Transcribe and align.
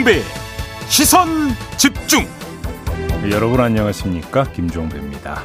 김종배 0.00 0.22
시선 0.88 1.28
집중 1.76 2.26
여러분 3.30 3.60
안녕하십니까 3.60 4.44
김종배입니다 4.44 5.42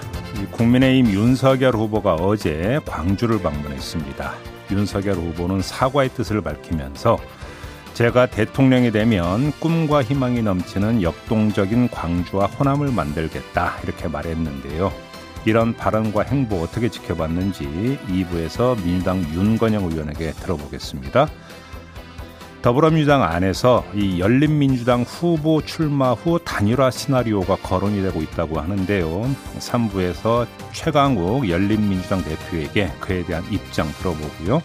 국민의힘 0.52 1.12
윤석열 1.12 1.74
후보가 1.76 2.16
어제 2.16 2.80
광주를 2.86 3.42
방문했습니다 3.42 4.34
윤석열 4.72 5.16
후보는 5.16 5.62
사과의 5.62 6.10
뜻을 6.10 6.42
밝히면서 6.42 7.18
제가 7.94 8.28
대통령이 8.28 8.92
되면 8.92 9.52
꿈과 9.60 10.04
희망이 10.04 10.42
넘치는 10.42 11.02
역동적인 11.02 11.90
광주와 11.90 12.46
호남을 12.46 12.92
만들겠다 12.92 13.78
이렇게 13.84 14.08
말했는데요. 14.08 14.92
이런 15.46 15.76
발언과 15.76 16.24
행보 16.24 16.62
어떻게 16.62 16.90
지켜봤는지 16.90 18.00
2부에서 18.10 18.82
민주당 18.84 19.20
윤건영 19.34 19.84
의원에게 19.92 20.32
들어보겠습니다. 20.32 21.30
더불어민주당 22.66 23.22
안에서 23.22 23.86
이 23.94 24.20
열린민주당 24.20 25.04
후보 25.04 25.62
출마 25.62 26.14
후 26.14 26.40
단일화 26.44 26.90
시나리오가 26.90 27.58
거론이 27.58 28.02
되고 28.02 28.24
있다고 28.24 28.60
하는데요. 28.60 29.30
3부에서 29.60 30.48
최강욱 30.72 31.48
열린민주당 31.48 32.24
대표에게 32.24 32.92
그에 33.00 33.24
대한 33.24 33.44
입장 33.52 33.88
들어보고요. 34.00 34.64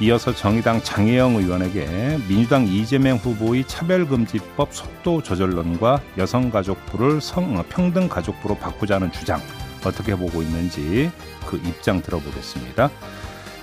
이어서 0.00 0.32
정의당 0.32 0.80
장혜영 0.84 1.34
의원에게 1.34 2.20
민주당 2.28 2.68
이재명 2.68 3.16
후보의 3.16 3.66
차별금지법 3.66 4.72
속도 4.72 5.20
조절론과 5.20 6.02
여성가족부를 6.16 7.20
성, 7.20 7.60
평등가족부로 7.68 8.54
바꾸자는 8.58 9.10
주장 9.10 9.40
어떻게 9.84 10.14
보고 10.14 10.40
있는지 10.40 11.10
그 11.48 11.56
입장 11.66 12.00
들어보겠습니다. 12.00 12.90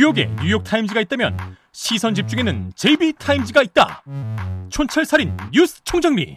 뉴욕에 0.00 0.30
뉴욕타임즈가 0.42 1.02
있다면 1.02 1.36
시선 1.72 2.14
집중에는 2.14 2.72
JB타임즈가 2.74 3.60
있다 3.64 4.02
촌철살인 4.70 5.36
뉴스 5.52 5.84
총정리 5.84 6.36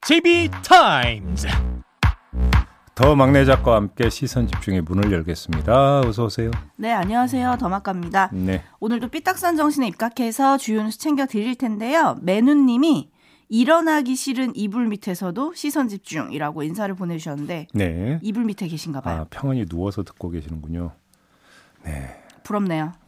JB타임즈 0.00 1.46
더 2.96 3.14
막내 3.14 3.44
작가와 3.44 3.76
함께 3.76 4.10
시선 4.10 4.48
집중의 4.48 4.80
문을 4.80 5.12
열겠습니다. 5.12 6.00
어서 6.00 6.24
오세요. 6.24 6.50
네, 6.76 6.92
안녕하세요. 6.92 7.56
더막갑니다. 7.60 8.30
네. 8.32 8.64
오늘도 8.80 9.08
삐딱선 9.08 9.56
정신에 9.56 9.86
입각해서 9.86 10.58
주요 10.58 10.82
뉴스 10.82 10.98
챙겨 10.98 11.26
드릴 11.26 11.54
텐데요. 11.54 12.16
매누님이 12.20 13.10
일어나기 13.48 14.16
싫은 14.16 14.56
이불 14.56 14.88
밑에서도 14.88 15.54
시선 15.54 15.86
집중이라고 15.86 16.64
인사를 16.64 16.92
보내주셨는데 16.96 17.68
네. 17.74 18.18
이불 18.22 18.44
밑에 18.44 18.66
계신가 18.66 19.02
봐요. 19.02 19.20
아, 19.20 19.26
평안히 19.30 19.66
누워서 19.66 20.02
듣고 20.02 20.30
계시는군요. 20.30 20.90
네. 21.84 22.20
부럽네요. 22.42 23.03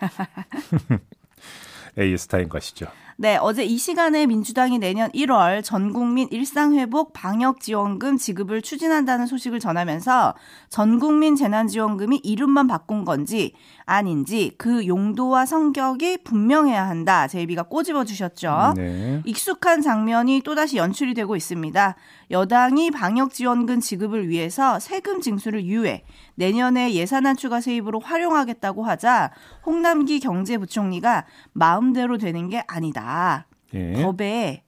에이스타인 1.98 2.48
것이죠. 2.48 2.86
네, 3.22 3.36
어제 3.36 3.64
이 3.64 3.76
시간에 3.76 4.24
민주당이 4.24 4.78
내년 4.78 5.10
1월 5.10 5.62
전국민 5.62 6.26
일상회복 6.30 7.12
방역지원금 7.12 8.16
지급을 8.16 8.62
추진한다는 8.62 9.26
소식을 9.26 9.60
전하면서 9.60 10.34
전국민 10.70 11.36
재난지원금이 11.36 12.22
이름만 12.24 12.66
바꾼 12.66 13.04
건지 13.04 13.52
아닌지 13.84 14.52
그 14.56 14.86
용도와 14.86 15.44
성격이 15.44 16.22
분명해야 16.24 16.88
한다. 16.88 17.28
제이비가 17.28 17.64
꼬집어 17.64 18.04
주셨죠. 18.04 18.72
네. 18.76 19.20
익숙한 19.26 19.82
장면이 19.82 20.40
또다시 20.40 20.78
연출이 20.78 21.12
되고 21.12 21.36
있습니다. 21.36 21.96
여당이 22.30 22.90
방역지원금 22.90 23.80
지급을 23.80 24.30
위해서 24.30 24.78
세금 24.78 25.20
징수를 25.20 25.66
유예, 25.66 26.04
내년에 26.36 26.94
예산안 26.94 27.36
추가 27.36 27.60
세입으로 27.60 28.00
활용하겠다고 28.00 28.82
하자 28.82 29.30
홍남기 29.66 30.20
경제부총리가 30.20 31.26
마음대로 31.52 32.16
되는 32.16 32.48
게 32.48 32.64
아니다. 32.66 33.09
예. 33.74 34.02
법에 34.02 34.62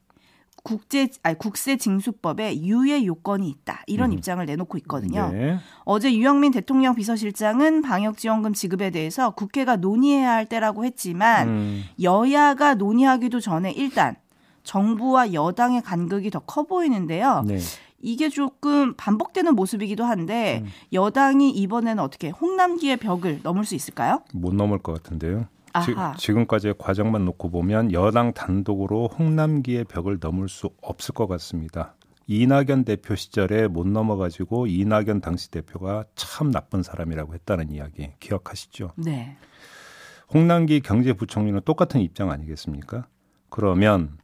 국제 0.63 1.09
아니 1.23 1.37
국세 1.37 1.75
징수법에 1.75 2.61
유예 2.61 3.05
요건이 3.05 3.49
있다. 3.49 3.83
이런 3.85 4.11
음. 4.11 4.13
입장을 4.13 4.45
내놓고 4.45 4.77
있거든요. 4.79 5.29
네. 5.31 5.57
어제 5.83 6.13
유영민 6.15 6.53
대통령 6.53 6.95
비서실장은 6.95 7.81
방역지원금 7.81 8.53
지급에 8.53 8.89
대해서 8.89 9.31
국회가 9.31 9.75
논의해야 9.75 10.31
할 10.31 10.45
때라고 10.45 10.85
했지만 10.85 11.47
음, 11.49 11.83
여야가 12.01 12.75
논의하기도 12.75 13.41
전에 13.41 13.71
일단 13.71 14.15
정부와 14.63 15.33
여당의 15.33 15.81
간극이 15.81 16.29
더 16.31 16.39
커 16.45 16.63
보이는데요. 16.63 17.43
네. 17.45 17.59
이게 18.05 18.29
조금 18.29 18.93
반복되는 18.95 19.55
모습이기도 19.55 20.05
한데 20.05 20.61
음. 20.63 20.69
여당이 20.93 21.51
이번에는 21.51 22.01
어떻게 22.01 22.29
홍남기의 22.29 22.97
벽을 22.97 23.41
넘을 23.43 23.65
수 23.65 23.75
있을까요? 23.75 24.21
못 24.33 24.53
넘을 24.55 24.77
것 24.79 24.93
같은데요. 24.93 25.45
지, 25.81 25.93
아하. 25.95 26.15
지 26.15 26.31
금까지의 26.33 26.75
과정만 26.77 27.25
놓고 27.25 27.49
보면 27.49 27.91
여당 27.93 28.33
단독으로 28.33 29.07
홍남기의 29.07 29.85
벽을 29.85 30.17
넘을 30.19 30.49
수 30.49 30.69
없을 30.81 31.13
것 31.13 31.27
같습니다. 31.27 31.95
이낙연 32.27 32.85
대표 32.85 33.15
시절에 33.15 33.67
못 33.67 33.87
넘어가지고 33.87 34.67
이낙연 34.67 35.21
당시 35.21 35.51
대표가 35.51 36.05
참 36.15 36.51
나쁜 36.51 36.83
사람이라고 36.83 37.33
했다는 37.33 37.71
이야기 37.71 38.11
기억하시죠? 38.19 38.91
네. 38.95 39.35
홍남기 40.33 40.79
경제부총리는 40.81 41.61
똑같은 41.65 42.01
입장 42.01 42.31
아니겠습니까? 42.31 43.07
그러면 43.49 44.17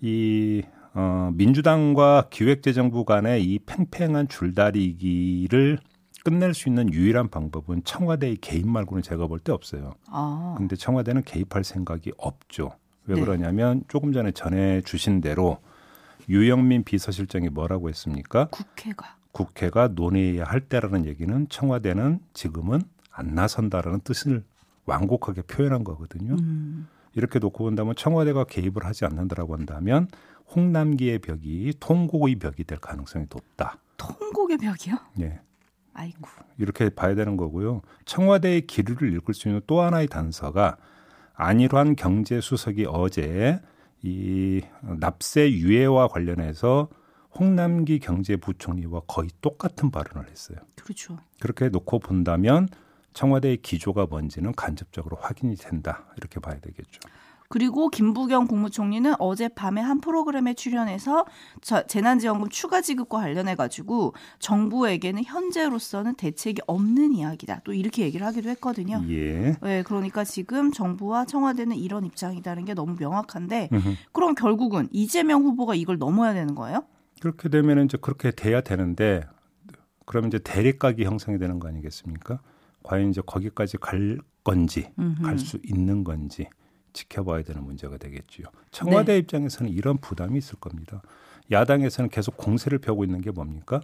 이 0.00 0.62
어, 0.94 1.30
민주당과 1.34 2.28
기획재정부 2.30 3.04
간의 3.04 3.44
이 3.44 3.58
팽팽한 3.58 4.28
줄다리기를 4.28 5.78
끝낼 6.26 6.54
수 6.54 6.68
있는 6.68 6.92
유일한 6.92 7.28
방법은 7.28 7.84
청와대의 7.84 8.38
개입 8.38 8.66
말고는 8.66 9.00
제가 9.00 9.28
볼 9.28 9.38
때 9.38 9.52
없어요. 9.52 9.92
아. 10.08 10.56
근데 10.58 10.74
청와대는 10.74 11.22
개입할 11.22 11.62
생각이 11.62 12.10
없죠. 12.16 12.72
왜 13.04 13.14
네. 13.14 13.20
그러냐면 13.20 13.84
조금 13.86 14.12
전에 14.12 14.32
전해 14.32 14.80
주신 14.80 15.20
대로 15.20 15.58
유영민 16.28 16.82
비서실장이 16.82 17.50
뭐라고 17.50 17.88
했습니까? 17.90 18.46
국회가 18.46 19.14
국회가 19.30 19.86
논의해야 19.86 20.42
할 20.42 20.62
때라는 20.62 21.06
얘기는 21.06 21.48
청와대는 21.48 22.18
지금은 22.32 22.80
안 23.12 23.34
나선다라는 23.36 24.00
뜻을 24.00 24.42
완곡하게 24.84 25.42
표현한 25.42 25.84
거거든요. 25.84 26.34
음. 26.40 26.88
이렇게 27.14 27.38
놓고 27.38 27.62
본다면 27.62 27.94
청와대가 27.96 28.42
개입을 28.42 28.84
하지 28.84 29.04
않는다라고 29.04 29.54
한다면 29.54 30.08
홍남기의 30.56 31.20
벽이 31.20 31.74
통곡의 31.78 32.36
벽이 32.40 32.64
될 32.64 32.78
가능성이 32.78 33.26
높다. 33.32 33.78
통곡의 33.96 34.58
벽이요? 34.58 34.96
예. 35.20 35.40
아이고. 35.96 36.28
이렇게 36.58 36.90
봐야 36.90 37.14
되는 37.14 37.36
거고요. 37.36 37.82
청와대의 38.04 38.66
기류를 38.66 39.12
읽을 39.14 39.34
수 39.34 39.48
있는 39.48 39.60
또 39.66 39.80
하나의 39.80 40.08
단서가 40.08 40.76
안일환 41.34 41.96
경제수석이 41.96 42.86
어제 42.88 43.60
이 44.02 44.62
납세 44.82 45.50
유예와 45.50 46.08
관련해서 46.08 46.88
홍남기 47.38 47.98
경제부총리와 47.98 49.02
거의 49.06 49.28
똑같은 49.40 49.90
발언을 49.90 50.30
했어요. 50.30 50.58
그렇죠. 50.76 51.18
그렇게 51.40 51.68
놓고 51.68 51.98
본다면 51.98 52.68
청와대의 53.12 53.58
기조가 53.58 54.06
뭔지는 54.06 54.52
간접적으로 54.54 55.16
확인이 55.20 55.56
된다. 55.56 56.04
이렇게 56.16 56.40
봐야 56.40 56.58
되겠죠. 56.60 57.00
그리고 57.48 57.88
김부겸 57.88 58.46
국무총리는 58.48 59.14
어젯밤에 59.18 59.80
한 59.80 60.00
프로그램에 60.00 60.54
출연해서 60.54 61.24
저- 61.60 61.86
재난지원금 61.86 62.48
추가 62.48 62.80
지급과 62.80 63.18
관련해 63.18 63.54
가지고 63.54 64.14
정부에게는 64.38 65.24
현재로서는 65.24 66.14
대책이 66.14 66.62
없는 66.66 67.12
이야기다. 67.14 67.60
또 67.64 67.72
이렇게 67.72 68.02
얘기를 68.02 68.26
하기도 68.26 68.48
했거든요. 68.50 69.02
예. 69.08 69.54
네, 69.62 69.82
그러니까 69.82 70.24
지금 70.24 70.72
정부와 70.72 71.24
청와대는 71.26 71.76
이런 71.76 72.04
입장이다는 72.04 72.64
게 72.64 72.74
너무 72.74 72.96
명확한데 72.98 73.68
음흠. 73.72 73.88
그럼 74.12 74.34
결국은 74.34 74.88
이재명 74.90 75.42
후보가 75.42 75.74
이걸 75.74 75.98
넘어야 75.98 76.34
되는 76.34 76.54
거예요? 76.54 76.84
그렇게 77.20 77.48
되면 77.48 77.84
이제 77.84 77.96
그렇게 78.00 78.30
돼야 78.30 78.60
되는데 78.60 79.22
그러면 80.04 80.28
이제 80.28 80.38
대립각이 80.38 81.04
형성이 81.04 81.38
되는 81.38 81.58
거 81.58 81.68
아니겠습니까? 81.68 82.40
과연 82.82 83.10
이제 83.10 83.20
거기까지 83.24 83.78
갈 83.78 84.18
건지. 84.44 84.90
갈 85.22 85.38
수 85.38 85.58
있는 85.64 86.04
건지 86.04 86.48
지켜봐야 86.96 87.42
되는 87.42 87.62
문제가 87.62 87.98
되겠지요. 87.98 88.46
청와대 88.72 89.12
네. 89.12 89.18
입장에서는 89.18 89.70
이런 89.70 89.98
부담이 89.98 90.38
있을 90.38 90.58
겁니다. 90.58 91.02
야당에서는 91.50 92.10
계속 92.10 92.36
공세를 92.36 92.78
펴고 92.78 93.04
있는 93.04 93.20
게 93.20 93.30
뭡니까? 93.30 93.80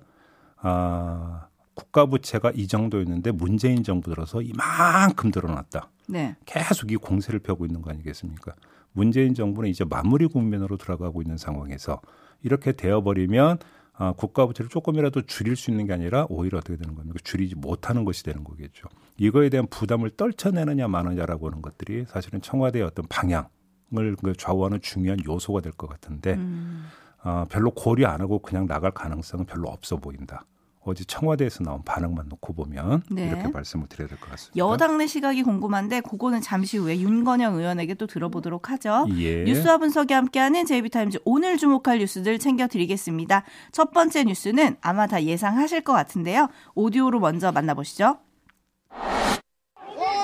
아, 0.56 1.46
국가 1.74 2.06
부채가 2.06 2.50
이 2.54 2.66
정도였는데 2.66 3.32
문재인 3.32 3.84
정부 3.84 4.10
들어서 4.10 4.42
이만큼 4.42 5.30
늘어났다. 5.34 5.90
네. 6.08 6.36
계속 6.44 6.90
이 6.90 6.96
공세를 6.96 7.40
펴고 7.40 7.66
있는 7.66 7.82
거 7.82 7.90
아니겠습니까? 7.90 8.54
문재인 8.92 9.34
정부는 9.34 9.70
이제 9.70 9.84
마무리 9.84 10.26
국면으로 10.26 10.76
들어가고 10.76 11.22
있는 11.22 11.36
상황에서 11.36 12.00
이렇게 12.42 12.72
되어버리면 12.72 13.58
아, 13.94 14.12
국가 14.16 14.46
부채를 14.46 14.68
조금이라도 14.70 15.22
줄일 15.22 15.54
수 15.54 15.70
있는 15.70 15.86
게 15.86 15.92
아니라 15.92 16.26
오히려 16.30 16.58
어떻게 16.58 16.76
되는 16.76 16.94
겁니까? 16.94 17.18
줄이지 17.22 17.56
못하는 17.56 18.04
것이 18.04 18.24
되는 18.24 18.42
거겠죠. 18.42 18.88
이거에 19.18 19.48
대한 19.50 19.66
부담을 19.68 20.10
떨쳐내느냐 20.10 20.88
마느냐라고 20.88 21.48
하는 21.48 21.60
것들이 21.62 22.06
사실은 22.08 22.40
청와대의 22.40 22.84
어떤 22.84 23.06
방향을 23.08 24.16
그 24.22 24.32
좌우하는 24.36 24.80
중요한 24.80 25.18
요소가 25.26 25.60
될 25.60 25.72
것 25.72 25.88
같은데 25.88 26.34
음. 26.34 26.86
아, 27.22 27.46
별로 27.50 27.70
고려 27.70 28.08
안 28.08 28.20
하고 28.20 28.38
그냥 28.40 28.66
나갈 28.66 28.90
가능성은 28.92 29.44
별로 29.46 29.68
없어 29.68 29.96
보인다. 29.96 30.44
어제 30.84 31.04
청와대에서 31.04 31.62
나온 31.62 31.82
반응만 31.84 32.26
놓고 32.28 32.54
보면 32.54 33.04
네. 33.10 33.28
이렇게 33.28 33.48
말씀을 33.48 33.86
드려야 33.88 34.08
될 34.08 34.18
것 34.18 34.30
같습니다. 34.30 34.58
여당 34.58 34.98
내 34.98 35.06
시각이 35.06 35.44
궁금한데 35.44 36.00
그거는 36.00 36.40
잠시 36.40 36.76
후에 36.76 36.98
윤건영 36.98 37.54
의원에게 37.54 37.94
또 37.94 38.06
들어보도록 38.08 38.68
하죠. 38.70 39.06
예. 39.16 39.44
뉴스와 39.44 39.78
분석이 39.78 40.12
함께하는 40.12 40.66
JB타임즈 40.66 41.20
오늘 41.24 41.56
주목할 41.56 41.98
뉴스들 42.00 42.38
챙겨드리겠습니다. 42.40 43.44
첫 43.70 43.92
번째 43.92 44.24
뉴스는 44.24 44.76
아마 44.80 45.06
다 45.06 45.22
예상하실 45.22 45.82
것 45.82 45.92
같은데요. 45.92 46.48
오디오로 46.74 47.20
먼저 47.20 47.52
만나보시죠. 47.52 48.18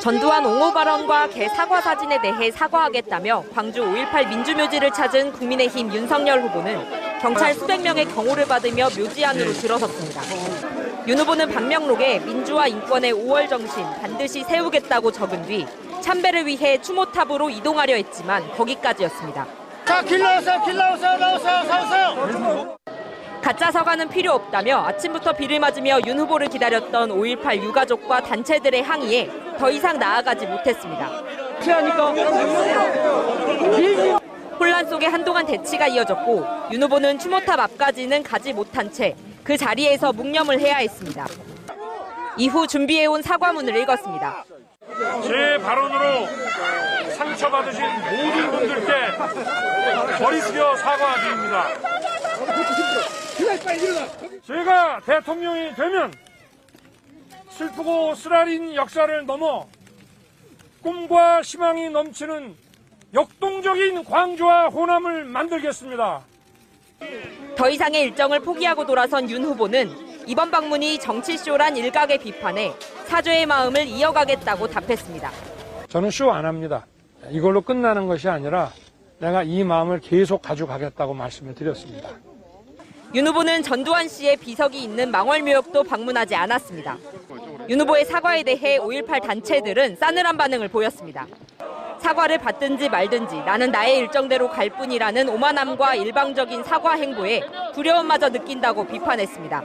전두환 0.03 0.45
옹호 0.47 0.73
발언과 0.73 1.29
개 1.29 1.49
사과 1.49 1.81
사진에 1.81 2.21
대해 2.23 2.51
사과하겠다며 2.51 3.45
광주 3.53 3.83
5.18 3.83 4.29
민주묘지를 4.29 4.93
찾은 4.93 5.33
국민의힘 5.33 5.93
윤석열 5.93 6.43
후보는 6.43 7.08
경찰 7.21 7.55
수백 7.55 7.81
명의 7.83 8.05
경호를 8.07 8.47
받으며 8.47 8.89
묘지 8.97 9.25
안으로 9.25 9.53
들어섰습니다. 9.53 10.23
윤 11.07 11.19
후보는 11.19 11.51
반명록에 11.51 12.21
민주화 12.21 12.67
인권의 12.67 13.13
5월 13.13 13.49
정신 13.49 13.83
반드시 14.01 14.45
세우겠다고 14.45 15.11
적은 15.11 15.43
뒤 15.43 15.67
참배를 16.01 16.47
위해 16.47 16.81
추모탑으로 16.81 17.51
이동하려 17.51 17.95
했지만 17.97 18.49
거기까지였습니다. 18.53 19.47
자, 19.85 20.03
길 20.03 20.19
나오세요, 20.21 20.63
길 20.65 20.77
나오세요, 20.77 21.17
나오세요, 21.17 21.63
나오세요. 21.65 22.77
가짜 23.43 23.71
사과는 23.71 24.09
필요 24.11 24.33
없다며 24.33 24.85
아침부터 24.85 25.33
비를 25.33 25.59
맞으며 25.59 26.01
윤 26.07 26.19
후보를 26.19 26.49
기다렸던 26.49 27.11
5.18 27.11 27.63
유가족과 27.63 28.23
단체들의 28.23 28.83
항의에 28.83 29.31
더 29.59 29.71
이상 29.71 29.99
나아가지 29.99 30.47
못했습니다. 30.47 31.09
혼란 34.59 34.89
속에 34.89 35.07
한동안 35.07 35.47
대치가 35.47 35.87
이어졌고 35.87 36.47
윤 36.73 36.83
후보는 36.83 37.19
추모탑 37.19 37.59
앞까지는 37.61 38.23
가지 38.23 38.53
못한 38.53 38.93
채 38.93 39.15
그 39.49 39.57
자리에서 39.57 40.13
묵념을 40.13 40.61
해야 40.61 40.77
했습니다. 40.77 41.27
이후 42.37 42.67
준비해온 42.67 43.23
사과문을 43.23 43.75
읽었습니다. 43.77 44.45
제 45.23 45.57
발언으로 45.63 46.27
상처받으신 47.17 47.83
모든 47.83 48.51
분들께 48.51 48.93
머리 50.23 50.41
숙여 50.43 50.77
사과드립니다. 50.77 51.65
제가 54.47 55.01
대통령이 55.07 55.75
되면 55.75 56.13
슬프고 57.49 58.15
쓰라린 58.17 58.75
역사를 58.75 59.25
넘어 59.25 59.67
꿈과 60.83 61.41
희망이 61.41 61.89
넘치는 61.89 62.55
역동적인 63.15 64.05
광주와 64.05 64.69
호남을 64.69 65.25
만들겠습니다. 65.25 66.21
더 67.57 67.71
이상의 67.71 68.03
일정을 68.03 68.41
포기하고 68.41 68.87
돌아선 68.87 69.31
윤 69.31 69.45
후보는 69.45 69.91
이번 70.27 70.51
방문이 70.51 70.99
정치쇼란 70.99 71.77
일각의 71.77 72.19
비판에 72.19 72.75
사죄의 73.07 73.47
마음을 73.47 73.87
이어가겠다고 73.87 74.69
답했습니다. 74.69 75.31
저는 75.89 76.11
쇼 76.11 76.31
안 76.31 76.45
합니다. 76.45 76.87
이걸로 77.31 77.63
끝나는 77.63 78.07
것이 78.07 78.29
아니라 78.29 78.71
내가 79.19 79.43
이 79.43 79.65
마음을 79.65 80.01
계속 80.01 80.43
가져가겠다고 80.43 81.15
말씀을 81.15 81.55
드렸습니다. 81.55 82.11
윤 83.15 83.27
후보는 83.27 83.63
전두환 83.63 84.07
씨의 84.07 84.37
비석이 84.37 84.83
있는 84.83 85.11
망월묘역도 85.11 85.83
방문하지 85.85 86.35
않았습니다. 86.35 86.99
윤 87.71 87.81
후보의 87.81 88.05
사과에 88.05 88.43
대해 88.43 88.79
5.18 88.79 89.23
단체들은 89.23 89.97
싸늘한 89.97 90.37
반응을 90.37 90.69
보였습니다. 90.69 91.27
사과를 92.01 92.39
받든지 92.39 92.89
말든지 92.89 93.37
나는 93.39 93.71
나의 93.71 93.99
일정대로 93.99 94.49
갈 94.49 94.71
뿐이라는 94.71 95.29
오만함과 95.29 95.95
일방적인 95.97 96.65
사과 96.65 96.95
행보에 96.95 97.43
두려움마저 97.75 98.31
느낀다고 98.31 98.87
비판했습니다. 98.87 99.65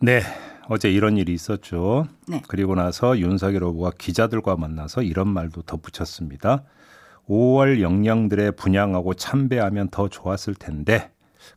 네. 0.00 0.22
어제 0.68 0.90
이런 0.90 1.16
일이 1.16 1.34
있었죠. 1.34 2.06
네. 2.28 2.40
그리고 2.48 2.74
나서 2.74 3.18
윤석열 3.18 3.64
후보가 3.64 3.92
기자들과 3.98 4.56
만나서 4.56 5.02
이런 5.02 5.28
말도 5.28 5.62
덧붙였습니다. 5.62 6.64
5월 7.28 7.80
영령들의 7.80 8.52
분양하고 8.52 9.14
참배하면 9.14 9.88
더 9.90 10.08
좋았을 10.08 10.54
텐데 10.54 11.10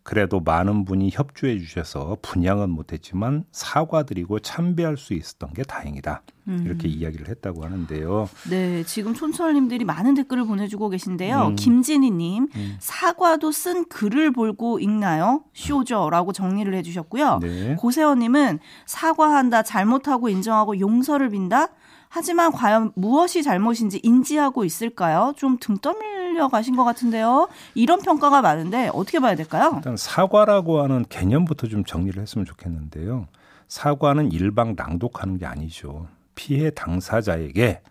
그래도 0.03 0.39
많은 0.39 0.85
분이 0.85 1.09
협조해 1.13 1.59
주셔서 1.59 2.17
분양은 2.21 2.69
못했지만 2.69 3.45
사과드리고 3.51 4.39
참배할 4.39 4.97
수 4.97 5.13
있었던 5.13 5.53
게 5.53 5.63
다행이다. 5.63 6.23
이렇게 6.47 6.87
이야기를 6.87 7.27
했다고 7.27 7.63
하는데요. 7.63 8.29
네, 8.51 8.83
지금 8.83 9.15
촌철님들이 9.15 9.83
많은 9.83 10.13
댓글을 10.13 10.45
보내주고 10.45 10.89
계신데요. 10.89 11.47
음. 11.47 11.55
김진희님, 11.55 12.49
사과도 12.79 13.51
쓴 13.51 13.85
글을 13.85 14.31
보고 14.31 14.79
읽나요? 14.79 15.43
쇼죠라고 15.53 16.33
정리를 16.33 16.71
해주셨고요. 16.75 17.39
네. 17.41 17.75
고세원님은 17.79 18.59
사과한다, 18.85 19.63
잘못하고 19.63 20.29
인정하고 20.29 20.79
용서를 20.79 21.29
빈다. 21.29 21.69
하지만 22.15 22.53
과연 22.53 22.93
무엇이 22.95 23.43
잘못인지 23.43 23.99
인지하고 24.01 24.63
있을까요? 24.63 25.33
좀 25.35 25.57
등 25.59 25.77
떠밀려 25.79 26.47
가신 26.47 26.77
것 26.77 26.85
같은데요. 26.85 27.49
이런 27.73 27.99
평가가 28.01 28.41
많은데 28.41 28.89
어떻게 28.93 29.19
봐야 29.19 29.35
될까요? 29.35 29.73
일단 29.75 29.97
사과라고 29.97 30.81
하는 30.81 31.03
개념부터 31.09 31.67
좀 31.67 31.83
정리를 31.83 32.21
했으면 32.21 32.45
좋겠는데요. 32.45 33.27
사과는 33.67 34.31
일방 34.31 34.75
낭독하는 34.77 35.39
게 35.39 35.45
아니죠. 35.45 36.07
피해 36.35 36.69
당사자에게 36.69 37.81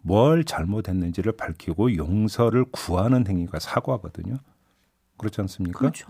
뭘 0.00 0.44
잘못했는지를 0.44 1.32
밝히고 1.32 1.96
용서를 1.96 2.64
구하는 2.72 3.26
행위가 3.26 3.58
사과거든요. 3.58 4.38
그렇지 5.18 5.42
않습니까? 5.42 5.78
그렇죠. 5.78 6.06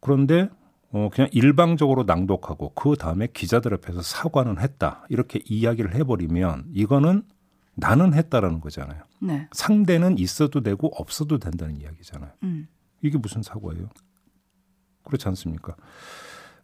그런데 0.00 0.48
어 0.92 1.08
그냥 1.10 1.28
일방적으로 1.32 2.04
낭독하고 2.04 2.72
그 2.74 2.96
다음에 2.96 3.26
기자들 3.26 3.72
앞에서 3.74 4.02
사과는 4.02 4.60
했다 4.60 5.04
이렇게 5.08 5.40
이야기를 5.44 5.94
해버리면 5.94 6.66
이거는 6.72 7.22
나는 7.74 8.12
했다라는 8.12 8.60
거잖아요. 8.60 9.02
네. 9.20 9.48
상대는 9.52 10.18
있어도 10.18 10.60
되고 10.60 10.88
없어도 10.88 11.38
된다는 11.38 11.80
이야기잖아요. 11.80 12.30
음. 12.42 12.68
이게 13.00 13.16
무슨 13.16 13.42
사과예요? 13.42 13.88
그렇지 15.04 15.26
않습니까? 15.28 15.76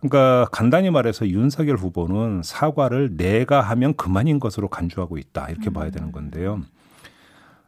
그러니까 0.01 0.49
간단히 0.53 0.91
말해서 0.91 1.27
윤석열 1.29 1.77
후보는 1.77 2.43
사과를 2.45 3.17
내가 3.17 3.63
하면 3.63 3.95
그만인 3.95 4.39
것으로 4.39 4.69
간주하고 4.69 5.19
있다 5.19 5.49
이렇게 5.49 5.71
봐야 5.71 5.91
되는 5.91 6.13
건데요. 6.13 6.63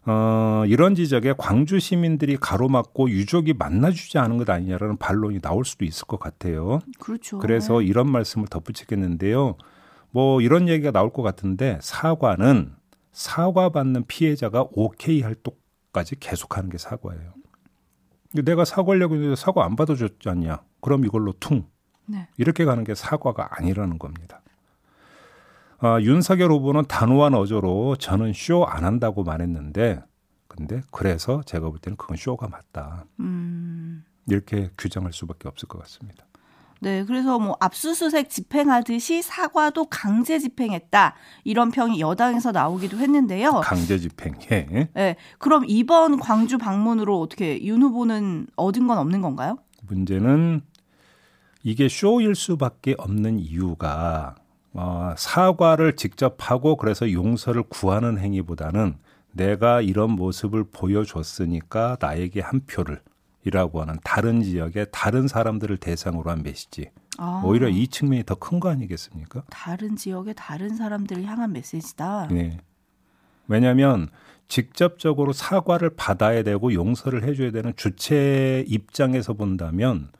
어, 0.06 0.64
이런 0.66 0.94
지적에 0.94 1.34
광주 1.36 1.78
시민들이 1.78 2.36
가로막고 2.36 3.10
유족이 3.10 3.54
만나주지 3.54 4.18
않은 4.18 4.38
것 4.38 4.48
아니냐라는 4.48 4.96
반론이 4.96 5.40
나올 5.40 5.64
수도 5.64 5.84
있을 5.84 6.06
것 6.06 6.18
같아요. 6.18 6.80
그렇죠. 6.98 7.38
그래서 7.38 7.82
이런 7.82 8.10
말씀을 8.10 8.46
덧붙이겠는데요. 8.48 9.56
뭐 10.10 10.40
이런 10.40 10.68
얘기가 10.68 10.90
나올 10.90 11.12
것 11.12 11.22
같은데 11.22 11.78
사과는 11.82 12.72
사과받는 13.12 14.06
피해자가 14.06 14.66
오케이 14.72 15.20
할 15.22 15.34
때까지 15.34 16.16
계속하는 16.18 16.70
게 16.70 16.78
사과예요. 16.78 17.34
내가 18.32 18.64
사과하려고 18.64 19.14
했는데 19.14 19.36
사과 19.36 19.64
안 19.64 19.76
받아줬지 19.76 20.28
않냐? 20.28 20.62
그럼 20.80 21.04
이걸로 21.04 21.32
퉁 21.38 21.66
네. 22.06 22.28
이렇게 22.36 22.64
가는 22.64 22.84
게 22.84 22.94
사과가 22.94 23.48
아니라는 23.58 23.98
겁니다. 23.98 24.40
아, 25.82 26.00
윤석열 26.00 26.50
후보는 26.52 26.84
단호한 26.86 27.34
어조로 27.34 27.96
저는 27.96 28.32
쇼 28.34 28.64
안 28.66 28.84
한다고 28.84 29.24
말했는데 29.24 30.02
근데 30.46 30.82
그래서 30.90 31.42
제가 31.46 31.70
볼 31.70 31.78
때는 31.78 31.96
그건 31.96 32.16
쇼가 32.16 32.48
맞다. 32.48 33.04
음. 33.20 34.04
이렇게 34.28 34.70
규정할 34.76 35.12
수밖에 35.12 35.48
없을 35.48 35.68
것 35.68 35.78
같습니다. 35.82 36.26
네, 36.82 37.04
그래서 37.04 37.38
뭐 37.38 37.56
압수수색 37.60 38.30
집행하듯이 38.30 39.22
사과도 39.22 39.86
강제 39.86 40.38
집행했다 40.38 41.14
이런 41.44 41.70
평이 41.70 42.00
여당에서 42.00 42.52
나오기도 42.52 42.96
했는데요. 42.98 43.60
강제 43.62 43.98
집행. 43.98 44.34
예. 44.50 44.88
네, 44.94 45.16
그럼 45.38 45.64
이번 45.68 46.18
광주 46.18 46.58
방문으로 46.58 47.20
어떻게 47.20 47.62
윤 47.64 47.82
후보는 47.82 48.46
얻은 48.56 48.86
건 48.86 48.98
없는 48.98 49.20
건가요? 49.20 49.58
문제는 49.82 50.62
이게 51.62 51.88
쇼일 51.88 52.34
수밖에 52.34 52.94
없는 52.96 53.38
이유가 53.38 54.34
어, 54.72 55.14
사과를 55.16 55.96
직접 55.96 56.36
하고 56.38 56.76
그래서 56.76 57.10
용서를 57.12 57.64
구하는 57.64 58.18
행위보다는 58.18 58.96
내가 59.32 59.80
이런 59.80 60.10
모습을 60.12 60.64
보여줬으니까 60.72 61.96
나에게 62.00 62.40
한 62.40 62.60
표를 62.66 63.00
이라고 63.44 63.80
하는 63.80 63.96
다른 64.04 64.42
지역의 64.42 64.86
다른 64.92 65.26
사람들을 65.26 65.76
대상으로 65.78 66.30
한 66.30 66.42
메시지 66.42 66.90
아, 67.18 67.42
오히려 67.44 67.68
이 67.68 67.86
측면이 67.88 68.24
더 68.24 68.34
큰 68.34 68.60
거 68.60 68.68
아니겠습니까? 68.70 69.44
다른 69.50 69.96
지역의 69.96 70.34
다른 70.36 70.74
사람들을 70.76 71.24
향한 71.24 71.52
메시지다. 71.52 72.28
네. 72.30 72.58
왜냐하면 73.48 74.08
직접적으로 74.48 75.32
사과를 75.32 75.90
받아야 75.96 76.42
되고 76.42 76.72
용서를 76.74 77.24
해줘야 77.24 77.50
되는 77.50 77.72
주체 77.76 78.64
입장에서 78.68 79.32
본다면 79.32 80.10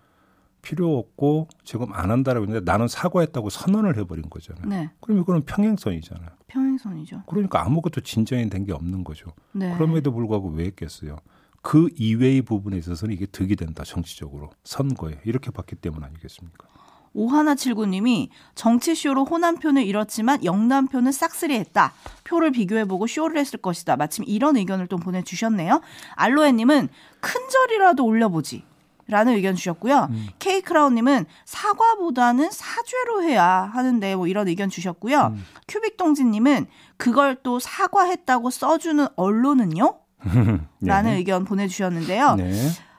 필요 0.62 0.99
없고 0.99 1.49
지금 1.64 1.93
안 1.93 2.11
한다라고 2.11 2.47
했는데 2.47 2.71
나는 2.71 2.87
사과했다고 2.88 3.50
선언을 3.50 3.97
해버린 3.99 4.29
거잖아요. 4.31 4.67
네, 4.67 4.90
그럼 5.00 5.21
이거는 5.21 5.43
평행선이잖아요. 5.43 6.29
평행선이죠. 6.49 7.23
그러니까 7.26 7.64
아무것도 7.64 8.00
진전이 8.02 8.49
된 8.50 8.64
게 8.64 8.73
없는 8.73 9.05
거죠. 9.05 9.31
네. 9.52 9.73
그럼에도 9.75 10.12
불구하고 10.12 10.49
왜 10.50 10.67
했겠어요? 10.67 11.17
그 11.62 11.88
이외의 11.97 12.43
부분에 12.43 12.76
있어서는 12.79 13.14
이게 13.14 13.26
득이 13.26 13.57
된다 13.57 13.85
정치적으로 13.85 14.50
선거에 14.64 15.19
이렇게 15.25 15.50
봤기 15.50 15.76
때문 15.76 16.05
아니겠습니까? 16.05 16.67
오하나칠구님이 17.12 18.31
정치쇼로 18.55 19.25
호남표는 19.25 19.83
잃었지만 19.83 20.45
영남표는 20.45 21.11
싹쓸이했다. 21.12 21.93
표를 22.25 22.52
비교해보고 22.52 23.07
쇼를 23.07 23.38
했을 23.38 23.61
것이다. 23.61 23.97
마침 23.97 24.25
이런 24.26 24.57
의견을 24.57 24.87
또 24.87 24.97
보내주셨네요. 24.97 25.81
알로에님은 26.14 26.88
큰 27.21 27.49
절이라도 27.49 28.05
올려보지. 28.05 28.64
라는 29.11 29.35
의견 29.35 29.55
주셨고요. 29.55 30.09
음. 30.11 30.26
케이크라운님은 30.38 31.26
사과보다는 31.45 32.50
사죄로 32.50 33.23
해야 33.23 33.71
하는데 33.73 34.17
뭐 34.17 34.26
이런 34.26 34.49
의견 34.49 34.71
주셨고요. 34.71 35.35
음. 35.35 35.45
큐빅동진님은 35.69 36.67
그걸 36.97 37.37
또 37.43 37.59
사과했다고 37.59 38.50
써주는 38.50 39.07
언론은요? 39.17 39.95
라는 40.83 41.11
네. 41.12 41.17
의견 41.17 41.45
보내주셨는데요. 41.45 42.35
네. 42.37 42.52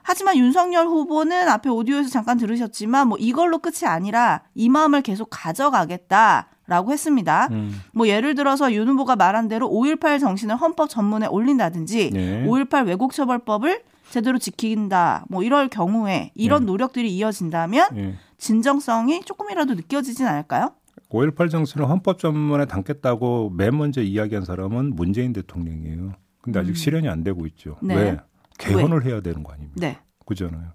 하지만 0.04 0.36
윤석열 0.36 0.88
후보는 0.88 1.48
앞에 1.48 1.70
오디오에서 1.70 2.10
잠깐 2.10 2.38
들으셨지만 2.38 3.08
뭐 3.08 3.18
이걸로 3.20 3.60
끝이 3.60 3.86
아니라 3.86 4.42
이 4.56 4.68
마음을 4.70 5.02
계속 5.02 5.28
가져가겠다 5.30 6.48
라고 6.68 6.92
했습니다. 6.92 7.48
음. 7.52 7.82
뭐 7.94 8.08
예를 8.08 8.34
들어서 8.34 8.74
윤 8.74 8.88
후보가 8.88 9.16
말한 9.16 9.48
대로 9.48 9.70
5.18 9.70 10.20
정신을 10.20 10.56
헌법 10.56 10.90
전문에 10.90 11.28
올린다든지 11.28 12.12
네. 12.14 12.46
5.18 12.46 12.88
왜곡처벌법을 12.88 13.84
제대로 14.12 14.38
지킨다 14.38 15.26
뭐 15.30 15.44
이럴 15.44 15.68
경우에 15.68 16.32
이런 16.36 16.62
네. 16.62 16.66
노력들이 16.68 17.16
이어진다면 17.16 17.98
예. 17.98 18.16
진정성이 18.38 19.22
조금이라도 19.22 19.76
느껴지진 19.76 20.28
않을까요? 20.28 20.74
5.18 21.10 21.50
정신을 21.50 21.90
헌법 21.90 22.20
전문에 22.20 22.66
담겠다고 22.66 23.52
맨 23.52 23.78
먼저 23.78 24.02
이야기한 24.02 24.46
사람은 24.46 24.96
문재인 24.96 25.34
대통령이에요. 25.34 26.14
근데 26.42 26.60
아직 26.60 26.72
음. 26.72 26.76
실현이 26.76 27.10
안 27.10 27.24
되고 27.24 27.46
있죠. 27.48 27.78
네. 27.82 27.96
왜? 27.96 28.18
개헌을 28.58 29.06
해야 29.06 29.22
되는 29.22 29.44
거 29.44 29.54
아닙니까? 29.54 29.76
네. 29.80 30.00
그잖아요. 30.26 30.72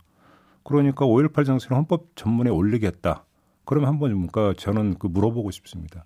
그러니까 0.62 1.06
5.18 1.06 1.46
정신을 1.46 1.76
헌법 1.76 2.16
전문에 2.16 2.50
올리겠다. 2.50 3.24
그러면 3.64 3.88
한번 3.88 4.10
그러니까 4.10 4.54
저는 4.58 4.94
그 4.98 5.06
물어보고 5.06 5.50
싶습니다. 5.50 6.04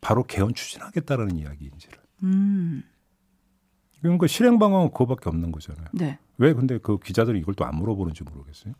바로 0.00 0.24
개헌 0.24 0.54
추진하겠다라는 0.54 1.36
이야기인지를. 1.36 1.98
음. 2.24 2.82
그러니까 4.00 4.26
실행 4.26 4.58
방안은 4.58 4.88
그거밖에 4.92 5.28
없는 5.28 5.52
거잖아요. 5.52 5.86
네. 5.92 6.18
왜 6.38 6.52
근데 6.54 6.78
그 6.78 6.98
기자들이 6.98 7.38
이걸 7.40 7.54
또 7.54 7.64
안 7.64 7.74
물어보는지 7.76 8.24
모르겠어요. 8.24 8.74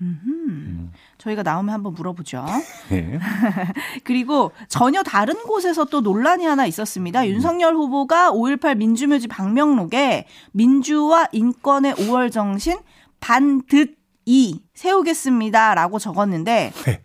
음. 0.00 0.90
저희가 1.18 1.42
나오면 1.44 1.72
한번 1.72 1.94
물어보죠. 1.94 2.44
예. 2.92 3.18
그리고 4.02 4.50
전혀 4.68 5.02
다른 5.02 5.34
곳에서 5.44 5.84
또 5.84 6.00
논란이 6.00 6.44
하나 6.44 6.66
있었습니다. 6.66 7.28
윤석열 7.28 7.74
후보가 7.74 8.32
5.18 8.32 8.76
민주묘지 8.78 9.28
방명록에 9.28 10.26
민주와 10.52 11.28
인권의 11.32 11.94
5월 11.94 12.32
정신 12.32 12.78
반듯 13.20 13.96
이 14.26 14.62
세우겠습니다라고 14.74 15.98
적었는데 15.98 16.72
네. 16.86 17.02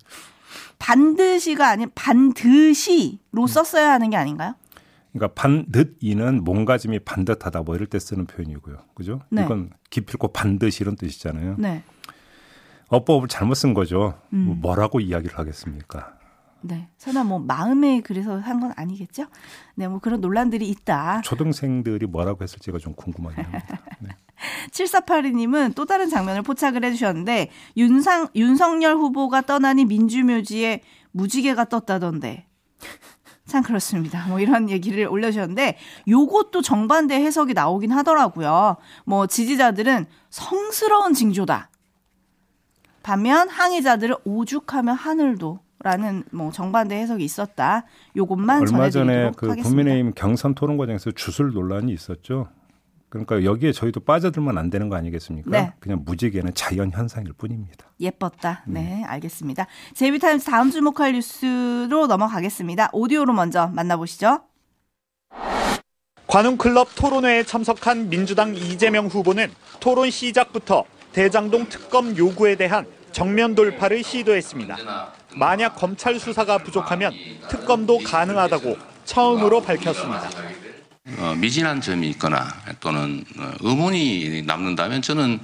반드시가 0.80 1.68
아닌 1.70 1.92
반드시로 1.94 3.46
썼어야 3.48 3.92
하는 3.92 4.10
게 4.10 4.18
아닌가요? 4.18 4.56
그러니까 5.14 5.34
반듯이는 5.34 6.44
몸가짐이 6.44 7.00
반듯하다 7.00 7.62
뭐 7.64 7.76
이럴 7.76 7.88
때 7.88 7.98
쓰는 8.00 8.26
표현이고요. 8.26 8.78
그죠? 8.94 9.22
네. 9.30 9.44
이건 9.44 9.72
기필코 9.90 10.30
반드시 10.30 10.84
이런 10.84 10.96
뜻이잖아요. 10.96 11.56
네. 11.58 11.84
어법을 12.90 13.28
잘못 13.28 13.56
쓴 13.56 13.74
거죠. 13.74 14.20
음. 14.34 14.46
뭐 14.46 14.56
뭐라고 14.56 15.00
이야기를 15.00 15.38
하겠습니까? 15.38 16.14
네. 16.62 16.90
설마 16.98 17.24
뭐 17.24 17.40
마음에 17.40 18.02
그래서 18.02 18.38
한 18.38 18.60
건 18.60 18.74
아니겠죠? 18.76 19.28
네, 19.76 19.88
뭐 19.88 20.00
그런 20.00 20.20
논란들이 20.20 20.68
있다. 20.68 21.22
초등생들이 21.22 22.06
뭐라고 22.08 22.44
했을지가 22.44 22.80
좀 22.80 22.94
궁금하긴 22.94 23.46
합니다. 23.46 23.80
네. 24.02 24.10
7482님은 24.72 25.76
또 25.76 25.86
다른 25.86 26.10
장면을 26.10 26.42
포착을 26.42 26.84
해주셨는데 26.84 27.50
윤상 27.78 28.30
윤석열 28.36 28.96
후보가 28.96 29.42
떠나니 29.42 29.86
민주묘지에 29.86 30.82
무지개가 31.12 31.66
떴다던데. 31.66 32.46
참 33.50 33.64
그렇습니다. 33.64 34.26
뭐 34.28 34.40
이런 34.40 34.70
얘기를 34.70 35.06
올려주셨는데 35.08 35.78
요것도 36.08 36.62
정반대 36.62 37.16
해석이 37.16 37.54
나오긴 37.54 37.92
하더라고요. 37.92 38.78
뭐 39.06 39.28
지지자들은 39.28 40.06
성스러운 40.30 41.14
징조다. 41.14 41.70
반면 43.04 43.50
항의자들은 43.50 44.16
오죽하면 44.24 44.96
하늘도. 44.96 45.60
라는 45.82 46.26
뭐 46.32 46.52
정반대 46.52 46.94
해석이 46.96 47.24
있었다. 47.24 47.86
요것만 48.18 48.64
얼마 48.64 48.90
전에 48.90 49.32
그 49.38 49.48
하겠습니다. 49.48 49.70
국민의힘 49.70 50.12
경선 50.14 50.54
토론 50.54 50.76
과정에서 50.76 51.12
주술 51.12 51.54
논란이 51.54 51.94
있었죠. 51.94 52.50
그러니까 53.10 53.44
여기에 53.44 53.72
저희도 53.72 54.02
빠져들면 54.02 54.58
안 54.58 54.70
되는 54.70 54.88
거 54.88 54.96
아니겠습니까? 54.96 55.50
네. 55.50 55.74
그냥 55.80 56.04
무지개는 56.06 56.54
자연 56.54 56.92
현상일 56.92 57.34
뿐입니다. 57.34 57.88
예뻤다. 58.00 58.64
네, 58.68 59.04
알겠습니다. 59.06 59.66
제이비타임스 59.96 60.46
다음 60.46 60.70
주목할 60.70 61.14
뉴스로 61.14 62.08
넘어가겠습니다. 62.08 62.90
오디오로 62.94 63.34
먼저 63.34 63.68
만나보시죠. 63.68 64.42
관훈클럽 66.28 66.90
토론회에 66.96 67.44
참석한 67.44 68.10
민주당 68.10 68.56
이재명 68.56 69.08
후보는 69.08 69.52
토론 69.80 70.12
시작부터 70.12 70.86
대장동 71.12 71.70
특검 71.70 72.16
요구에 72.16 72.56
대한 72.56 72.86
정면 73.12 73.56
돌파를 73.56 74.04
시도했습니다. 74.04 74.78
만약 75.36 75.76
검찰 75.76 76.20
수사가 76.20 76.60
부족하면 76.60 77.12
특검도 77.50 77.98
가능하다고 78.06 78.78
처음으로 79.06 79.62
밝혔습니다. 79.62 80.30
어, 81.18 81.36
미진한 81.38 81.82
점이 81.82 82.10
있거나 82.12 82.48
또는 82.80 83.26
어, 83.38 83.52
의문이 83.62 84.44
남는다면 84.44 85.02
저는 85.02 85.40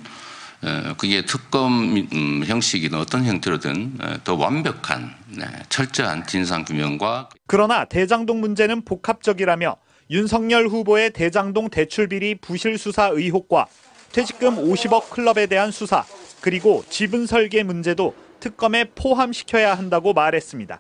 어, 0.63 0.93
그게 0.97 1.25
특검 1.25 1.95
음, 2.13 2.43
형식이든 2.45 2.97
어떤 2.97 3.25
형태로든 3.25 3.97
어, 4.01 4.15
더 4.23 4.35
완벽한 4.35 5.13
네, 5.29 5.45
철저한 5.69 6.27
진상규명과 6.27 7.29
그러나 7.47 7.85
대장동 7.85 8.41
문제는 8.41 8.85
복합적이라며 8.85 9.75
윤석열 10.11 10.67
후보의 10.67 11.11
대장동 11.11 11.69
대출 11.69 12.07
비리 12.07 12.35
부실 12.35 12.77
수사 12.77 13.07
의혹과 13.07 13.67
퇴직금 14.11 14.55
50억 14.55 15.09
클럽에 15.09 15.47
대한 15.47 15.71
수사 15.71 16.05
그리고 16.41 16.83
지분 16.89 17.25
설계 17.25 17.63
문제도 17.63 18.15
특검에 18.39 18.85
포함시켜야 18.95 19.75
한다고 19.75 20.13
말했습니다. 20.13 20.79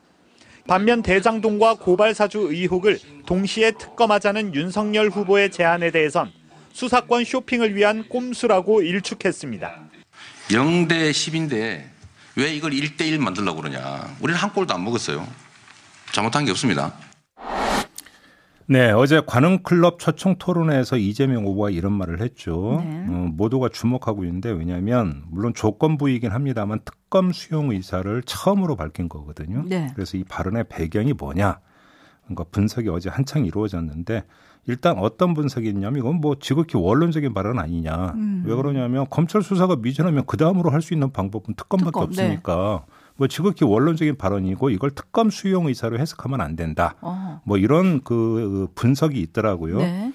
반면 0.67 1.03
대장동과 1.03 1.75
고발사주 1.75 2.47
의혹을 2.51 2.99
동시에 3.27 3.71
특검하자는 3.71 4.55
윤석열 4.55 5.09
후보의 5.09 5.51
제안에 5.51 5.91
대해선 5.91 6.31
수사권 6.73 7.23
쇼핑을 7.23 7.75
위한 7.75 8.07
꼼수라고 8.09 8.81
일축했습니다. 8.81 9.79
0대 10.49 11.11
10인데 11.11 11.85
왜 12.35 12.53
이걸 12.53 12.71
1대1 12.71 13.19
만들려고 13.19 13.61
그러냐. 13.61 14.15
우리는 14.19 14.39
한 14.39 14.51
골도 14.51 14.73
안 14.73 14.83
먹었어요. 14.83 15.25
잘못한 16.11 16.45
게 16.45 16.51
없습니다. 16.51 16.93
네, 18.67 18.91
어제 18.91 19.21
관훈클럽 19.25 19.99
초청 19.99 20.37
토론회에서 20.37 20.97
이재명 20.97 21.45
후보가 21.45 21.69
이런 21.69 21.93
말을 21.93 22.19
했죠. 22.21 22.81
네. 22.83 23.05
어, 23.07 23.29
모두가 23.31 23.69
주목하고 23.69 24.23
있는데 24.25 24.49
왜냐하면 24.49 25.23
물론 25.29 25.53
조건부이긴 25.53 26.31
합니다만 26.31 26.79
특검 26.83 27.31
수용 27.31 27.69
의사를 27.71 28.23
처음으로 28.23 28.75
밝힌 28.75 29.07
거거든요. 29.07 29.63
네. 29.67 29.91
그래서 29.93 30.17
이 30.17 30.23
발언의 30.23 30.65
배경이 30.67 31.13
뭐냐? 31.13 31.59
그러니까 32.23 32.45
분석이 32.49 32.89
어제 32.89 33.09
한창 33.09 33.45
이루어졌는데 33.45 34.23
일단 34.67 34.97
어떤 34.97 35.35
분석이 35.35 35.67
있냐면 35.69 35.99
이건 35.99 36.15
뭐 36.15 36.37
지극히 36.39 36.79
원론적인 36.79 37.35
발언 37.35 37.59
아니냐. 37.59 38.13
음. 38.15 38.43
왜 38.47 38.55
그러냐면 38.55 39.05
검찰 39.11 39.43
수사가 39.43 39.75
미진하면 39.75 40.23
그 40.25 40.37
다음으로 40.37 40.71
할 40.71 40.81
수 40.81 40.95
있는 40.95 41.11
방법은 41.11 41.53
특검밖에 41.55 41.91
특검, 41.91 42.11
네. 42.11 42.23
없으니까 42.23 42.85
뭐 43.17 43.27
지극히 43.27 43.63
원론적인 43.65 44.17
발언이고 44.17 44.69
이걸 44.71 44.91
특검 44.91 45.29
수용 45.29 45.67
의사로 45.67 45.99
해석하면 45.99 46.41
안 46.41 46.55
된다. 46.55 46.95
어. 47.01 47.41
뭐 47.45 47.57
이런 47.57 48.01
그 48.03 48.67
분석이 48.75 49.19
있더라고요. 49.21 49.77
네. 49.79 50.13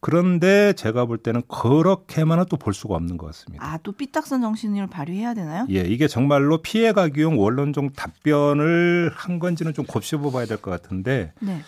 그런데 0.00 0.72
제가 0.74 1.06
볼 1.06 1.18
때는 1.18 1.42
그렇게만은 1.48 2.44
또 2.50 2.56
볼 2.56 2.74
수가 2.74 2.94
없는 2.94 3.16
것 3.16 3.26
같습니다. 3.26 3.64
아, 3.64 3.78
또 3.82 3.92
삐딱선 3.92 4.40
정신을 4.42 4.86
발휘해야 4.88 5.34
되나요? 5.34 5.66
예, 5.70 5.80
이게 5.80 6.06
정말로 6.06 6.58
피해가기용 6.58 7.40
원론적 7.40 7.94
답변을 7.96 9.10
한 9.14 9.38
건지는 9.38 9.72
좀 9.74 9.84
곱씹어 9.86 10.30
봐야 10.30 10.46
될 10.46 10.58
것 10.58 10.70
같은데 10.70 11.32
네. 11.40 11.60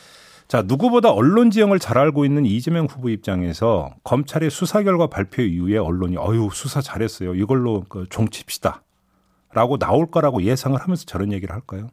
자, 0.47 0.63
누구보다 0.63 1.11
언론 1.11 1.51
지형을 1.51 1.79
잘 1.79 1.99
알고 1.99 2.25
있는 2.25 2.47
이재명 2.47 2.87
후보 2.87 3.11
입장에서 3.11 3.91
검찰의 4.05 4.51
수사 4.51 4.83
결과 4.83 5.07
발표 5.09 5.43
이후에 5.43 5.77
언론이 5.79 6.17
어유 6.17 6.49
수사 6.53 6.81
잘했어요. 6.81 7.35
이걸로 7.35 7.85
그 7.89 8.07
종칩시다. 8.09 8.83
라고 9.53 9.79
나올 9.79 10.11
거라고 10.11 10.43
예상을 10.43 10.79
하면서 10.79 11.05
저런 11.05 11.33
얘기를 11.33 11.55
할까요? 11.55 11.89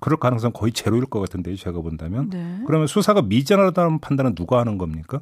그럴 0.00 0.18
가능성 0.18 0.52
거의 0.52 0.72
제로일 0.72 1.06
것 1.06 1.20
같은데요, 1.20 1.56
제가 1.56 1.80
본다면. 1.80 2.30
네. 2.30 2.60
그러면 2.66 2.86
수사가 2.86 3.22
미진하다는 3.22 4.00
판단은 4.00 4.34
누가 4.34 4.58
하는 4.58 4.78
겁니까? 4.78 5.20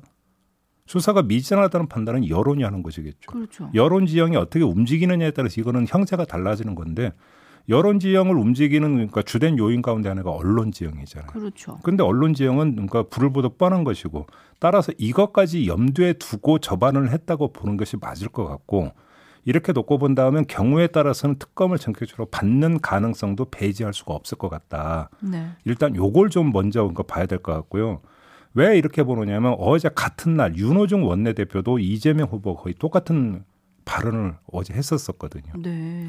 수사가 0.87 1.23
미진하다는 1.23 1.89
판단은 1.89 2.29
여론이 2.29 2.63
하는 2.63 2.83
것이겠죠. 2.83 3.31
그렇죠. 3.31 3.71
여론 3.75 4.07
지형이 4.07 4.37
어떻게 4.37 4.65
움직이느냐에 4.65 5.33
따라서 5.33 5.61
이거는 5.61 5.87
형태가 5.87 6.25
달라지는 6.25 6.75
건데 6.75 7.13
여론 7.69 8.01
지형을 8.01 8.37
움직이는 8.39 8.95
그러니까 8.95 9.21
주된 9.21 9.59
요인 9.59 9.83
가운데 9.83 10.09
하나가 10.09 10.31
언론 10.31 10.73
지형이잖아요. 10.73 11.31
그렇죠. 11.31 11.79
근데 11.83 12.03
언론 12.03 12.33
지형은 12.33 12.73
그러니까 12.73 13.03
불을 13.03 13.33
보듯 13.33 13.59
뻔한 13.59 13.85
것이고 13.85 14.27
따라서 14.59 14.93
이것까지 14.97 15.67
염두에 15.67 16.15
두고 16.15 16.59
저반을 16.61 17.11
했다고 17.13 17.53
보는 17.53 17.77
것이 17.77 17.99
맞을 17.99 18.29
것 18.29 18.47
같고 18.47 18.93
이렇게 19.45 19.73
놓고 19.73 19.99
본다면 19.99 20.47
경우에 20.47 20.89
따라서는 20.89 21.37
특검을 21.39 21.79
전격적으로 21.79 22.27
받는 22.27 22.81
가능성도 22.81 23.47
배제할 23.51 23.95
수가 23.95 24.15
없을 24.15 24.39
것 24.39 24.49
같다. 24.49 25.11
네. 25.21 25.49
일단 25.65 25.95
요걸 25.97 26.31
좀 26.31 26.53
먼저 26.53 26.81
그러니까 26.83 27.03
봐야 27.05 27.27
될 27.27 27.39
것 27.39 27.53
같고요. 27.55 28.01
왜 28.55 28.77
이렇게 28.79 29.03
보느냐면 29.03 29.55
어제 29.59 29.89
같은 29.89 30.37
날 30.37 30.57
윤호중 30.57 31.07
원내대표도 31.07 31.79
이재명 31.79 32.29
후보 32.29 32.57
거의 32.57 32.75
똑같은 32.75 33.45
발언을 33.85 34.35
어제 34.53 34.75
했었었거든요. 34.75 35.53
네. 35.63 36.09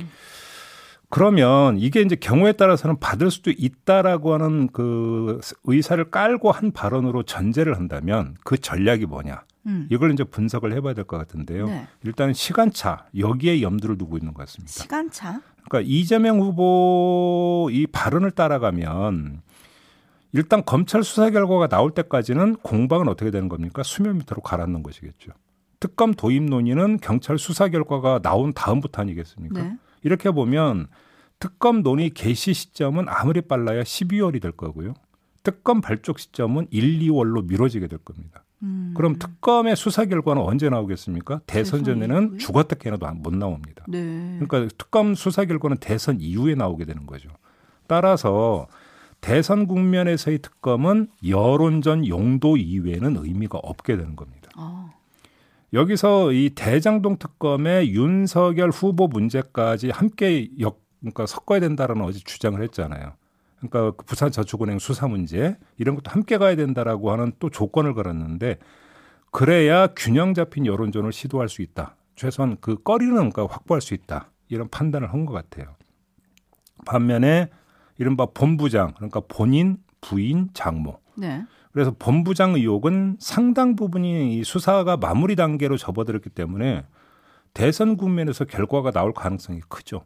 그러면 1.10 1.78
이게 1.80 2.02
이제 2.02 2.16
경우에 2.16 2.52
따라서는 2.54 3.00
받을 3.00 3.32
수도 3.32 3.52
있다라고 3.52 4.34
하는 4.34 4.68
그 4.68 5.40
의사를 5.64 6.04
깔고 6.12 6.52
한 6.52 6.72
발언으로 6.72 7.24
전제를 7.24 7.76
한다면 7.78 8.36
그 8.44 8.58
전략이 8.58 9.06
뭐냐? 9.08 9.44
음. 9.70 9.88
이걸 9.90 10.12
이제 10.12 10.24
분석을 10.24 10.74
해봐야 10.74 10.94
될 10.94 11.06
것 11.06 11.18
같은데요. 11.18 11.68
네. 11.68 11.88
일단 12.04 12.34
시간차 12.34 13.06
여기에 13.18 13.62
염두를 13.62 13.98
두고 13.98 14.18
있는 14.18 14.34
것 14.34 14.46
같습니다. 14.46 14.72
시간차. 14.72 15.42
그러니까 15.70 15.82
이재명 15.90 16.40
후보 16.42 17.70
이 17.72 17.88
발언을 17.88 18.32
따라가면 18.32 19.42
일단 20.32 20.64
검찰 20.66 21.04
수사 21.04 21.30
결과가 21.30 21.68
나올 21.68 21.92
때까지는 21.92 22.58
공방은 22.58 23.08
어떻게 23.08 23.32
되는 23.32 23.50
겁니까? 23.50 23.82
수면 23.84 24.18
밑으로 24.20 24.42
가라앉는 24.42 24.84
것이겠죠. 24.84 25.32
특검 25.80 26.14
도입 26.14 26.44
논의는 26.44 26.98
경찰 27.02 27.38
수사 27.40 27.68
결과가 27.70 28.20
나온 28.20 28.54
다음부터 28.54 29.02
아니겠습니까? 29.02 29.62
네. 29.64 29.78
이렇게 30.04 30.30
보면 30.32 30.88
특검 31.40 31.82
논의 31.84 32.10
개시 32.10 32.54
시점은 32.54 33.06
아무리 33.08 33.42
빨라야 33.42 33.84
12월이 33.84 34.42
될 34.42 34.52
거고요. 34.52 34.94
특검 35.42 35.80
발족 35.82 36.20
시점은 36.20 36.68
1, 36.70 37.00
2월로 37.00 37.48
미뤄지게 37.48 37.88
될 37.88 38.00
겁니다. 38.00 38.44
음. 38.64 38.94
그럼 38.96 39.18
특검의 39.18 39.76
수사 39.76 40.06
결과는 40.06 40.42
언제 40.42 40.70
나오겠습니까? 40.70 41.42
대선 41.48 41.84
전에는? 41.84 42.38
죽었다 42.40 42.76
깨나도 42.76 43.06
안- 43.08 43.22
못 43.22 43.34
나옵니다. 43.34 43.86
네. 43.88 44.38
그러니까 44.40 44.74
특검 44.78 45.16
수사 45.16 45.46
결과는 45.46 45.78
대선 45.78 46.20
이후에 46.20 46.56
나오게 46.56 46.86
되는 46.86 47.06
거죠. 47.06 47.30
따라서 47.88 48.68
대선 49.22 49.68
국면에서의 49.68 50.40
특검은 50.40 51.08
여론전 51.28 52.08
용도 52.08 52.58
이외에는 52.58 53.18
의미가 53.18 53.60
없게 53.60 53.98
되는 53.98 54.16
겁니다. 54.16 54.50
아. 54.56 54.90
여기서 55.74 56.32
이 56.32 56.50
대장동 56.56 57.18
특검의 57.18 57.94
윤석열 57.94 58.70
후보 58.72 59.08
문제까지 59.08 59.92
함께 59.92 60.50
역, 60.60 60.82
그러니까 61.00 61.26
섞어야 61.28 61.60
된다라는 61.60 62.02
어제 62.04 62.20
주장을 62.20 62.62
했잖아요. 62.64 63.14
그러니까 63.60 63.92
그 63.92 64.06
부산저축은행 64.06 64.80
수사 64.80 65.08
문제 65.08 65.58
이런 65.78 65.96
것도 65.96 66.12
함께 66.12 66.38
가야 66.38 66.56
된다라고 66.56 67.12
하는 67.12 67.32
또 67.40 67.50
조건을 67.50 67.94
걸었는데 67.94 68.58
그래야 69.32 69.88
균형 69.88 70.34
잡힌 70.34 70.66
여론전을 70.66 71.12
시도할 71.12 71.50
수 71.50 71.62
있다. 71.62 71.96
최소한 72.16 72.58
그 72.62 72.82
거리는 72.82 73.14
그러니까 73.16 73.48
확보할 73.48 73.82
수 73.82 73.94
있다. 73.94 74.32
이런 74.48 74.68
판단을 74.70 75.14
한 75.14 75.26
것 75.26 75.34
같아요. 75.34 75.76
반면에 76.86 77.50
이른바 77.98 78.26
본부장 78.28 78.94
그러니까 78.96 79.22
본인, 79.28 79.78
부인, 80.02 80.50
장모 80.54 80.98
네. 81.18 81.46
그래서 81.74 81.94
본부장 82.00 82.56
의혹은 82.56 83.18
상당 83.20 83.76
부분이 83.76 84.38
이 84.38 84.44
수사가 84.44 84.98
마무리 84.98 85.36
단계로 85.36 85.78
접어들었기 85.78 86.30
때문에 86.30 86.86
대선 87.54 87.98
국면에서 87.98 88.46
결과가 88.46 88.92
나올 88.92 89.14
가능성이 89.14 89.60
크죠. 89.68 90.04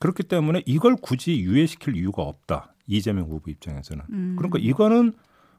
그렇기 0.00 0.24
때문에 0.24 0.62
이걸 0.66 0.96
굳이 1.00 1.40
유예시킬 1.40 1.96
이유가 1.96 2.22
없다. 2.22 2.74
이재명 2.88 3.26
후보 3.26 3.50
입장에서는. 3.50 4.04
음. 4.10 4.34
그러니까 4.36 4.58
이거는 4.60 5.12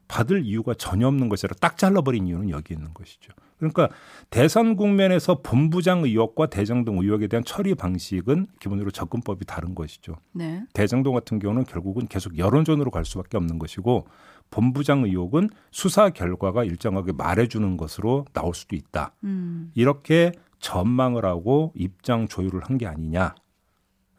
받을 0.08 0.44
이유가 0.44 0.74
전혀 0.74 1.06
없는 1.06 1.28
것이라 1.28 1.54
딱 1.60 1.78
잘라버린 1.78 2.26
이유는 2.26 2.50
여기 2.50 2.74
있는 2.74 2.92
것이죠. 2.92 3.32
그러니까 3.58 3.88
대선 4.30 4.74
국면에서 4.74 5.40
본부장 5.42 6.02
의혹과 6.02 6.46
대장동 6.46 6.98
의혹에 6.98 7.28
대한 7.28 7.44
처리 7.44 7.74
방식은 7.74 8.46
기본적으로 8.58 8.90
접근법이 8.90 9.44
다른 9.44 9.74
것이죠. 9.74 10.16
네. 10.32 10.64
대장동 10.72 11.14
같은 11.14 11.38
경우는 11.38 11.64
결국은 11.64 12.08
계속 12.08 12.38
여론전으로 12.38 12.90
갈 12.90 13.04
수밖에 13.04 13.36
없는 13.36 13.58
것이고 13.58 14.06
본부장 14.50 15.04
의혹은 15.04 15.48
수사 15.70 16.08
결과가 16.10 16.64
일정하게 16.64 17.12
말해주는 17.12 17.76
것으로 17.76 18.24
나올 18.32 18.54
수도 18.54 18.74
있다. 18.74 19.12
음. 19.24 19.70
이렇게 19.74 20.32
전망을 20.58 21.24
하고 21.24 21.72
입장 21.76 22.26
조율을 22.28 22.62
한 22.64 22.78
게 22.78 22.86
아니냐 22.86 23.34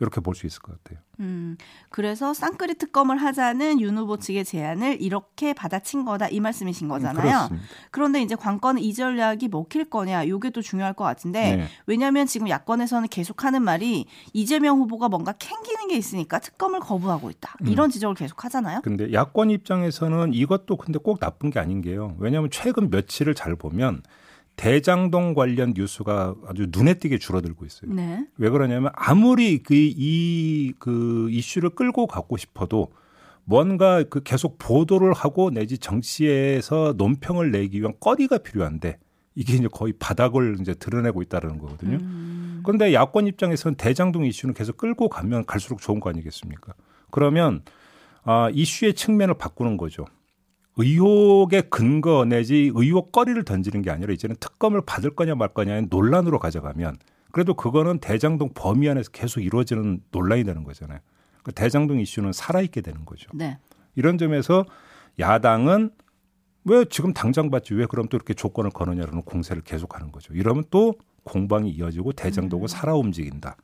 이렇게 0.02 0.20
볼 0.20 0.34
수 0.36 0.48
있을 0.48 0.62
것 0.62 0.82
같아요. 0.84 1.00
음. 1.20 1.56
그래서 1.90 2.34
쌍끌이 2.34 2.76
특검을 2.76 3.18
하자는 3.18 3.80
윤 3.80 3.98
후보 3.98 4.18
측의 4.18 4.44
제안을 4.44 5.02
이렇게 5.02 5.54
받아친 5.54 6.04
거다 6.06 6.28
이 6.30 6.40
말씀이신 6.40 6.88
거잖아요. 6.88 7.22
그렇습니다. 7.22 7.66
그런데 7.92 8.22
이제 8.22 8.36
관건은 8.36 8.82
이 8.82 8.94
전략이 8.94 9.50
먹힐 9.50 9.86
거냐 9.90 10.28
요게 10.28 10.50
또 10.50 10.62
중요할 10.62 10.94
것 10.94 11.04
같은데 11.04 11.58
네. 11.58 11.68
왜냐하면 11.86 12.26
지금 12.26 12.50
야권에서는 12.50 13.08
계속하는 13.10 13.62
말이 13.62 14.06
이재명 14.34 14.80
후보가 14.80 15.10
뭔가 15.10 15.34
캥기는 15.34 15.88
게 15.88 15.96
있으니까 15.96 16.40
특검을 16.40 16.80
거부하고 16.80 17.30
있다 17.30 17.56
음. 17.62 17.68
이런 17.68 17.90
지적을 17.92 18.16
계속 18.16 18.44
하잖아요. 18.44 18.82
근데 18.84 19.14
야권 19.14 19.52
입장에서는 19.52 20.34
이것도 20.34 20.78
근데 20.78 20.98
꼭 20.98 21.20
나쁜 21.20 21.52
게 21.52 21.60
아닌 21.60 21.82
게요. 21.82 22.16
왜냐하면 22.20 22.50
최근 22.52 22.90
며칠을 22.90 23.36
잘 23.36 23.56
보면 23.56 24.02
대장동 24.56 25.34
관련 25.34 25.74
뉴스가 25.76 26.36
아주 26.48 26.68
눈에 26.72 26.96
띄게 26.96 27.18
줄어들고 27.18 27.66
있어요. 27.66 27.94
네. 27.94 28.28
왜 28.38 28.50
그러냐면 28.50 28.92
아무리 28.94 29.64
그이그 29.64 31.30
이슈를 31.32 31.72
끌고 31.72 32.08
가고 32.08 32.38
싶어도 32.38 32.92
뭔가 33.44 34.04
그 34.04 34.22
계속 34.22 34.58
보도를 34.60 35.14
하고 35.14 35.50
내지 35.50 35.78
정치에서 35.78 36.94
논평을 36.98 37.52
내기 37.52 37.80
위한 37.80 37.94
거리가 38.00 38.40
필요한데 38.40 38.98
이게 39.36 39.54
이제 39.54 39.68
거의 39.72 39.94
바닥을 39.94 40.58
이제 40.60 40.74
드러내고 40.74 41.22
있다는 41.22 41.58
거거든요. 41.58 41.98
음. 41.98 42.62
그런데 42.64 42.94
야권 42.94 43.28
입장에서는 43.28 43.76
대장동 43.76 44.26
이슈는 44.26 44.54
계속 44.54 44.78
끌고 44.78 45.10
가면 45.10 45.46
갈수록 45.46 45.82
좋은 45.82 46.00
거 46.00 46.10
아니겠습니까? 46.10 46.74
그러면 47.10 47.64
아, 48.24 48.50
이슈의 48.54 48.94
측면을 48.94 49.34
바꾸는 49.36 49.78
거죠. 49.78 50.06
의혹의 50.82 51.70
근거 51.70 52.26
내지 52.26 52.72
의혹거리를 52.74 53.44
던지는 53.44 53.82
게 53.82 53.92
아니라 53.92 54.14
이제는 54.14 54.36
특검을 54.40 54.82
받을 54.82 55.16
거냐 55.16 55.36
말 55.36 55.50
거냐의 55.50 55.88
논란으로 55.90 56.40
가져가면 56.40 56.98
그래도 57.32 57.54
그거는 57.54 58.00
대장동 58.00 58.50
범위 58.54 58.90
안에서 58.90 59.12
계속 59.12 59.42
이루어지는 59.42 60.02
논란이 60.12 60.44
되는 60.44 60.64
거잖아요. 60.64 61.00
그 61.44 61.52
대장동 61.52 62.00
이슈는 62.00 62.34
살아있게 62.34 62.82
되는 62.82 63.06
거죠. 63.06 63.30
네. 63.34 63.58
이런 63.96 64.18
점에서 64.18 64.66
야당은 65.20 65.92
왜 66.66 66.86
지금 66.86 67.14
당장 67.14 67.50
받지 67.50 67.74
왜 67.74 67.86
그럼 67.86 68.08
또 68.08 68.18
이렇게 68.18 68.34
조건을 68.34 68.72
거느냐라는 68.72 69.24
공세를 69.24 69.64
계속하는 69.64 70.12
거죠. 70.12 70.34
이러면 70.34 70.66
또 70.70 70.96
공방이 71.24 71.70
이어지고 71.70 72.14
대장동은 72.14 72.68
살아 72.68 72.96
움직인다. 72.96 73.56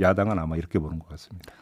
야당은 0.00 0.38
아마 0.38 0.56
이렇게 0.56 0.78
보는 0.78 0.98
것 0.98 1.08
같습니다. 1.08 1.52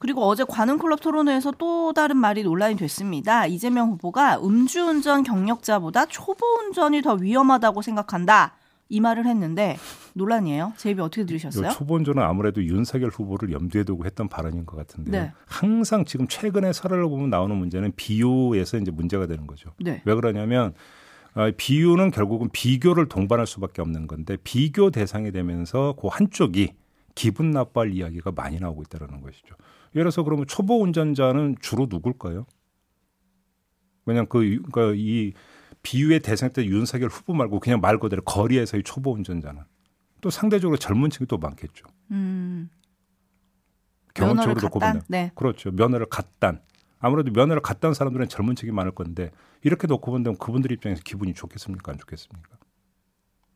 그리고 0.00 0.24
어제 0.24 0.44
관훈클럽 0.48 1.02
토론회에서 1.02 1.52
또 1.58 1.92
다른 1.92 2.16
말이 2.16 2.42
논란이 2.42 2.76
됐습니다. 2.76 3.46
이재명 3.46 3.90
후보가 3.90 4.40
음주운전 4.42 5.22
경력자보다 5.22 6.06
초보 6.06 6.46
운전이 6.46 7.02
더 7.02 7.14
위험하다고 7.14 7.82
생각한다. 7.82 8.54
이 8.88 8.98
말을 8.98 9.26
했는데 9.26 9.76
논란이에요. 10.14 10.72
제 10.78 10.90
입이 10.90 11.02
어떻게 11.02 11.26
들으셨어요? 11.26 11.66
요 11.66 11.70
초본조는 11.70 12.22
아무래도 12.22 12.64
윤석열 12.64 13.10
후보를 13.10 13.52
염두에 13.52 13.84
두고 13.84 14.06
했던 14.06 14.26
발언인 14.28 14.64
것 14.64 14.76
같은데 14.76 15.10
네. 15.10 15.18
요 15.26 15.30
항상 15.44 16.06
지금 16.06 16.26
최근의 16.26 16.72
설을 16.72 17.06
보면 17.06 17.28
나오는 17.28 17.54
문제는 17.54 17.92
비유에서 17.94 18.78
이제 18.78 18.90
문제가 18.90 19.26
되는 19.26 19.46
거죠. 19.46 19.70
네. 19.78 20.00
왜 20.06 20.14
그러냐면 20.14 20.72
어, 21.34 21.50
비유는 21.54 22.10
결국은 22.10 22.48
비교를 22.50 23.10
동반할 23.10 23.46
수밖에 23.46 23.82
없는 23.82 24.06
건데 24.06 24.38
비교 24.42 24.90
대상이 24.90 25.30
되면서 25.30 25.94
그 26.00 26.08
한쪽이 26.08 26.72
기분 27.20 27.50
나빠할 27.50 27.92
이야기가 27.92 28.32
많이 28.32 28.58
나오고 28.58 28.80
있다는 28.80 29.20
것이죠. 29.20 29.54
예를 29.94 30.04
들어서 30.04 30.22
그러면 30.22 30.46
초보 30.46 30.80
운전자는 30.80 31.56
주로 31.60 31.86
누굴까요? 31.90 32.46
그냥 34.06 34.24
그 34.26 34.42
유- 34.46 34.62
그러니까 34.62 34.94
이 34.96 35.34
비유의 35.82 36.20
대상 36.20 36.50
때 36.50 36.64
윤석열 36.64 37.10
후보 37.10 37.34
말고 37.34 37.60
그냥 37.60 37.82
말 37.82 37.98
그대로 37.98 38.22
거리에서의 38.22 38.84
초보 38.84 39.12
운전자는 39.12 39.62
또 40.22 40.30
상대적으로 40.30 40.78
젊은 40.78 41.10
층이 41.10 41.26
또 41.26 41.36
많겠죠. 41.36 41.84
음. 42.10 42.70
경험적으로 44.14 44.58
놓고? 44.62 44.78
보면 44.78 45.02
네. 45.08 45.30
그렇죠. 45.34 45.70
면허를 45.72 46.06
갖단 46.06 46.62
아무래도 47.00 47.30
면허를 47.32 47.60
갖단 47.60 47.92
사람들은 47.92 48.28
젊은 48.30 48.56
층이 48.56 48.72
많을 48.72 48.92
건데 48.92 49.30
이렇게 49.62 49.86
놓고 49.86 50.10
본다면 50.10 50.38
그분들 50.38 50.72
입장에서 50.72 51.02
기분이 51.04 51.34
좋겠습니까? 51.34 51.92
안 51.92 51.98
좋겠습니까? 51.98 52.48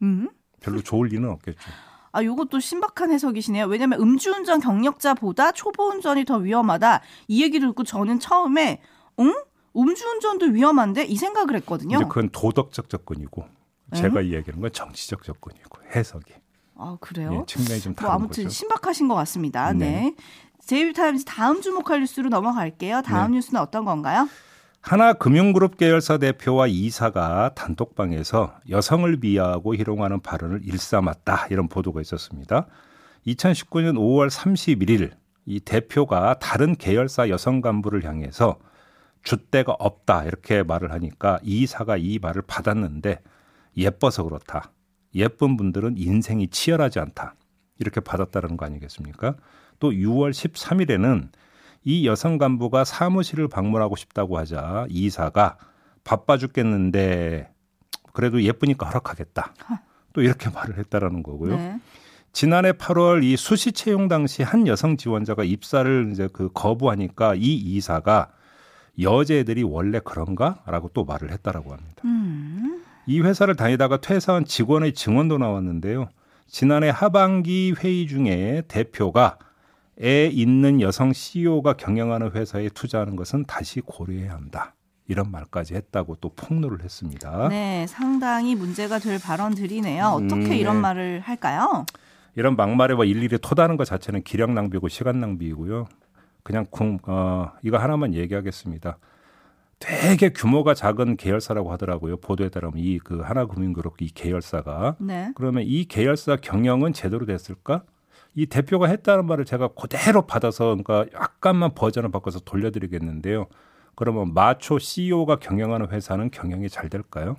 음? 0.02 0.28
별로 0.60 0.82
좋을 0.82 1.08
리는 1.08 1.30
없겠죠. 1.30 1.70
아, 2.14 2.22
요것도 2.22 2.60
신박한 2.60 3.10
해석이시네요. 3.10 3.66
왜냐면 3.66 4.00
음주운전 4.00 4.60
경력자보다 4.60 5.50
초보운전이 5.50 6.24
더 6.24 6.36
위험하다. 6.36 7.00
이 7.26 7.42
얘기를 7.42 7.66
듣고 7.68 7.82
저는 7.82 8.20
처음에 8.20 8.80
응? 9.18 9.34
음주운전도 9.76 10.46
위험한데 10.46 11.02
이 11.06 11.16
생각을 11.16 11.56
했거든요. 11.56 11.98
그건 11.98 12.28
도덕적 12.30 12.88
접근이고 12.88 13.44
제가 13.96 14.20
이야기하는 14.20 14.60
건 14.60 14.70
정치적 14.72 15.24
접근이고 15.24 15.80
해석이. 15.94 16.32
아, 16.76 16.96
그래요? 17.00 17.40
예, 17.40 17.46
측면이 17.46 17.80
좀 17.80 17.94
다른 17.96 18.06
뭐 18.06 18.14
아무튼 18.14 18.44
거죠. 18.44 18.48
신박하신 18.48 19.08
것 19.08 19.16
같습니다. 19.16 19.72
네. 19.72 19.78
네. 19.78 20.14
제이비타임즈 20.64 21.24
다음 21.24 21.60
주목할 21.60 22.00
뉴스로 22.00 22.28
넘어갈게요. 22.28 23.02
다음 23.02 23.32
네. 23.32 23.38
뉴스는 23.38 23.60
어떤 23.60 23.84
건가요? 23.84 24.28
하나금융그룹 24.84 25.78
계열사 25.78 26.18
대표와 26.18 26.66
이사가 26.66 27.54
단톡방에서 27.54 28.58
여성을 28.68 29.16
비하하고 29.16 29.74
희롱하는 29.74 30.20
발언을 30.20 30.60
일삼았다 30.62 31.46
이런 31.48 31.68
보도가 31.68 32.02
있었습니다. 32.02 32.66
2019년 33.26 33.94
5월 33.94 34.28
31일 34.28 35.12
이 35.46 35.60
대표가 35.60 36.34
다른 36.38 36.76
계열사 36.76 37.30
여성 37.30 37.62
간부를 37.62 38.04
향해서 38.04 38.58
줏대가 39.24 39.74
없다 39.78 40.24
이렇게 40.24 40.62
말을 40.62 40.92
하니까 40.92 41.38
이 41.42 41.62
이사가 41.62 41.96
이 41.96 42.18
말을 42.20 42.42
받았는데 42.46 43.22
예뻐서 43.78 44.24
그렇다. 44.24 44.70
예쁜 45.14 45.56
분들은 45.56 45.94
인생이 45.96 46.48
치열하지 46.48 46.98
않다. 46.98 47.36
이렇게 47.78 48.00
받았다는 48.00 48.58
거 48.58 48.66
아니겠습니까? 48.66 49.36
또 49.80 49.92
6월 49.92 50.32
13일에는 50.32 51.30
이 51.84 52.06
여성 52.06 52.38
간부가 52.38 52.84
사무실을 52.84 53.48
방문하고 53.48 53.96
싶다고 53.96 54.38
하자 54.38 54.86
이 54.88 55.04
이사가 55.04 55.58
바빠 56.02 56.38
죽겠는데 56.38 57.50
그래도 58.12 58.42
예쁘니까 58.42 58.86
허락하겠다. 58.86 59.54
또 60.12 60.22
이렇게 60.22 60.48
말을 60.54 60.78
했다라는 60.78 61.22
거고요. 61.22 61.56
네. 61.56 61.80
지난해 62.32 62.72
8월 62.72 63.22
이 63.22 63.36
수시 63.36 63.72
채용 63.72 64.08
당시 64.08 64.42
한 64.42 64.66
여성 64.66 64.96
지원자가 64.96 65.44
입사를 65.44 66.10
이제 66.12 66.28
그 66.32 66.50
거부하니까 66.52 67.34
이 67.36 67.54
이사가 67.54 68.32
여자애들이 69.00 69.62
원래 69.62 70.00
그런가라고 70.00 70.90
또 70.94 71.04
말을 71.04 71.30
했다라고 71.32 71.72
합니다. 71.72 72.02
음. 72.04 72.82
이 73.06 73.20
회사를 73.20 73.54
다니다가 73.54 74.00
퇴사한 74.00 74.46
직원의 74.46 74.94
증언도 74.94 75.38
나왔는데요. 75.38 76.08
지난해 76.46 76.90
하반기 76.90 77.74
회의 77.78 78.06
중에 78.06 78.62
대표가 78.68 79.38
애 80.02 80.26
있는 80.26 80.80
여성 80.80 81.12
CEO가 81.12 81.74
경영하는 81.74 82.32
회사에 82.32 82.68
투자하는 82.68 83.16
것은 83.16 83.44
다시 83.44 83.80
고려해야 83.80 84.32
한다. 84.34 84.74
이런 85.06 85.30
말까지 85.30 85.74
했다고 85.74 86.16
또 86.16 86.30
폭로를 86.34 86.82
했습니다. 86.82 87.48
네, 87.48 87.86
상당히 87.88 88.54
문제가 88.54 88.98
될 88.98 89.18
발언들이네요. 89.20 90.04
어떻게 90.06 90.34
음, 90.46 90.52
이런 90.52 90.76
네. 90.76 90.80
말을 90.80 91.20
할까요? 91.20 91.84
이런 92.34 92.56
막말에 92.56 92.94
뭐 92.94 93.04
일일이 93.04 93.38
토다는 93.38 93.76
것 93.76 93.84
자체는 93.84 94.22
기력 94.22 94.50
낭비고 94.52 94.88
시간 94.88 95.20
낭비이고요. 95.20 95.86
그냥 96.42 96.66
궁, 96.70 96.98
어, 97.06 97.52
이거 97.62 97.78
하나만 97.78 98.14
얘기하겠습니다. 98.14 98.98
되게 99.78 100.30
규모가 100.30 100.72
작은 100.74 101.16
계열사라고 101.16 101.70
하더라고요. 101.72 102.16
보도에 102.16 102.48
따르면 102.48 102.74
이 102.78 102.98
그 103.04 103.20
하나금융그룹 103.20 104.00
이 104.00 104.08
계열사가 104.08 104.96
네. 104.98 105.30
그러면 105.34 105.64
이 105.66 105.84
계열사 105.84 106.36
경영은 106.36 106.92
제대로 106.94 107.26
됐을까? 107.26 107.82
이 108.34 108.46
대표가 108.46 108.86
했다는 108.88 109.26
말을 109.26 109.44
제가 109.44 109.68
그대로 109.68 110.26
받아서 110.26 110.76
그러니까 110.76 111.06
약간만 111.14 111.74
버전을 111.74 112.10
바꿔서 112.10 112.40
돌려드리겠는데요. 112.40 113.46
그러면 113.94 114.34
마초 114.34 114.78
CEO가 114.78 115.36
경영하는 115.36 115.90
회사는 115.90 116.30
경영이 116.30 116.68
잘 116.68 116.88
될까요? 116.88 117.36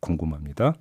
궁금합니다. 0.00 0.74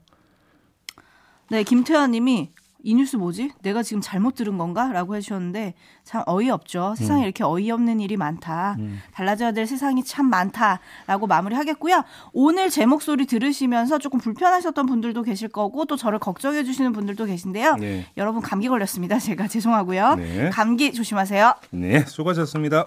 네, 1.49 1.63
김태환 1.63 2.11
님이 2.11 2.51
이 2.83 2.93
뉴스 2.95 3.15
뭐지? 3.15 3.51
내가 3.63 3.83
지금 3.83 4.01
잘못 4.01 4.35
들은 4.35 4.57
건가? 4.57 4.91
라고 4.91 5.15
해주셨는데 5.15 5.73
참 6.03 6.23
어이없죠. 6.25 6.93
세상에 6.97 7.23
이렇게 7.23 7.43
어이없는 7.43 7.99
일이 7.99 8.17
많다. 8.17 8.77
달라져야 9.13 9.51
될 9.51 9.65
세상이 9.65 10.03
참 10.03 10.27
많다라고 10.29 11.27
마무리하겠고요. 11.27 12.03
오늘 12.33 12.69
제 12.69 12.85
목소리 12.85 13.25
들으시면서 13.25 13.97
조금 13.99 14.19
불편하셨던 14.19 14.85
분들도 14.85 15.23
계실 15.23 15.47
거고 15.49 15.85
또 15.85 15.95
저를 15.95 16.19
걱정해 16.19 16.63
주시는 16.63 16.93
분들도 16.93 17.25
계신데요. 17.25 17.75
네. 17.75 18.05
여러분 18.15 18.41
감기 18.41 18.67
걸렸습니다. 18.67 19.19
제가 19.19 19.47
죄송하고요. 19.49 20.15
네. 20.15 20.49
감기 20.51 20.93
조심하세요. 20.93 21.55
네, 21.71 22.05
수고하셨습니다. 22.05 22.85